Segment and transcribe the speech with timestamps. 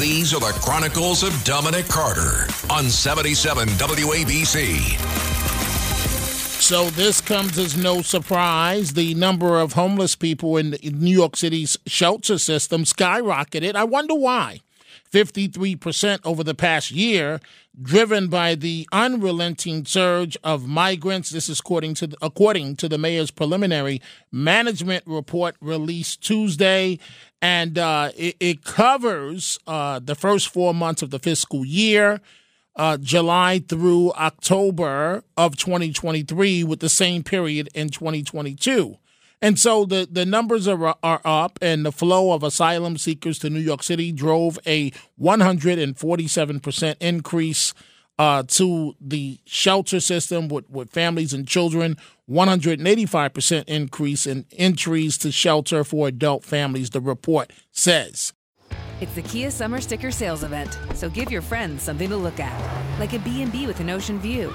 [0.00, 4.98] These are the Chronicles of Dominic Carter on 77 WABC.
[6.58, 8.94] So this comes as no surprise.
[8.94, 13.74] The number of homeless people in New York City's shelter system skyrocketed.
[13.74, 14.62] I wonder why.
[15.12, 17.40] 53% over the past year,
[17.80, 21.30] driven by the unrelenting surge of migrants.
[21.30, 24.00] This is according to the, according to the mayor's preliminary
[24.32, 26.98] management report released Tuesday,
[27.42, 32.20] and uh, it, it, covers uh, the first four months of the fiscal year
[32.76, 38.96] uh, July through October of 2023 with the same period in 2022.
[39.42, 43.50] And so the, the numbers are, are up, and the flow of asylum seekers to
[43.50, 44.90] New York City drove a
[45.20, 47.72] 147% increase
[48.18, 51.96] uh, to the shelter system with, with families and children,
[52.28, 58.34] 185% increase in entries to shelter for adult families, the report says.
[59.00, 63.00] It's the Kia Summer Sticker Sales Event, so give your friends something to look at,
[63.00, 64.52] like a B&B with an ocean view,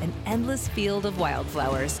[0.00, 2.00] an endless field of wildflowers,